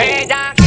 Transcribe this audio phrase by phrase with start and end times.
[0.00, 0.59] Bella